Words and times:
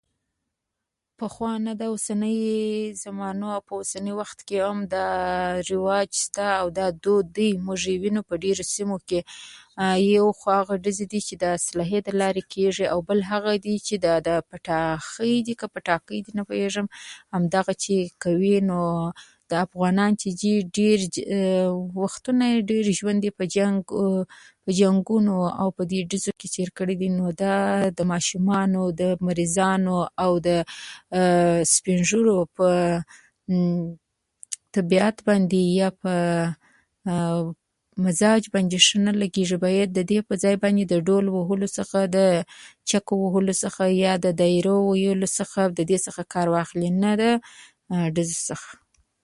پخوا 1.17 1.51
نه 1.65 1.73
ده، 1.79 1.85
اوسنۍ 1.91 2.37
زمانو، 3.03 3.47
په 3.67 3.73
اوسني 3.79 4.13
وخت 4.19 4.39
کې 4.47 4.57
هم 4.67 4.79
دا 4.93 5.05
رواج 5.71 6.09
شته، 6.23 6.45
دا 6.77 6.85
دود 7.03 7.27
دی، 7.37 7.49
موږ 7.65 7.81
یې 7.91 7.95
وینو. 8.01 8.21
په 8.29 8.35
ډېرو 8.43 8.63
سیمو 8.73 8.97
کې 9.07 9.19
له 9.25 10.07
یوې 10.15 10.33
خوا 10.39 10.55
هغه 10.61 10.75
ډزې 10.85 11.05
دي 11.11 11.19
چې 11.27 11.33
د 11.43 11.45
اسلحې 11.59 11.99
له 12.05 12.13
لارې 12.21 12.43
کېږي، 12.53 12.85
او 12.93 12.97
بل 13.09 13.19
هغه 13.31 13.51
دي 13.65 13.75
چې 13.87 13.95
پتاخۍ 14.51 15.33
دي، 15.45 15.53
که 15.59 15.65
پټاقۍ 15.73 16.17
دي، 16.25 16.31
نه 16.39 16.43
پوهېږم، 16.47 16.87
همدا 17.33 17.61
چې 17.83 17.93
کوي. 18.23 18.55
نو 18.69 18.79
افغانان 19.67 20.11
چې 20.21 20.29
دي، 20.41 20.53
نو 20.61 20.69
ډېر 20.79 20.97
وختونه 22.01 22.43
یې، 22.51 22.59
ډېر 22.71 22.83
ژوند 22.99 23.21
یې 23.27 23.31
په 23.39 23.45
جنګ، 23.55 23.77
په 24.63 24.69
جنګونو 24.79 25.33
کې 25.47 25.53
او 25.61 25.67
په 25.77 25.83
دې 25.89 25.99
ډزو 26.11 26.31
کې 26.39 26.47
تېر 26.55 26.69
کړی 26.77 26.95
دی. 27.01 27.09
نو 27.17 27.25
دا 27.43 27.55
ماشومان، 28.11 28.71
د 29.01 29.03
مریضانو 29.27 29.97
او 30.23 30.31
د 30.47 30.49
سپین 31.73 31.99
ږیرو 32.09 32.37
په 32.57 32.67
طبیعت 34.75 35.17
باندې، 35.27 35.61
یا 35.79 35.89
په 36.01 36.11
مزاج 38.05 38.43
باندې 38.53 38.77
ښه 38.85 38.95
نه 39.05 39.11
لګېږي. 39.21 39.57
باید 39.63 39.89
د 39.97 39.99
دې 40.09 40.19
پر 40.27 40.35
ځای 40.43 40.55
د 40.89 40.93
ډول 41.07 41.25
وهلو، 41.29 41.67
چکچکو 42.89 43.13
وهلو 43.23 43.53
څخه، 43.63 43.83
یا 44.03 44.13
د 44.25 44.27
دریا 44.41 44.75
وهلو 44.87 45.27
څخه، 45.39 45.59
یا 45.67 45.71
د 45.79 45.81
دې 45.89 45.97
څخه 46.05 46.21
کار 46.33 46.47
واخلي، 46.55 46.89
نه 47.01 47.09
د 47.19 47.23
ډزو 48.17 48.37
څخه. 48.49 48.69